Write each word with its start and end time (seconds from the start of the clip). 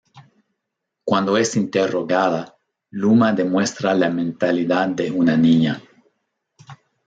Cuando 1.05 1.37
es 1.37 1.55
interrogada, 1.55 2.57
Luma 2.89 3.33
demuestra 3.33 3.93
la 3.93 4.09
mentalidad 4.09 4.87
de 4.87 5.11
una 5.11 5.37
niña. 5.37 5.79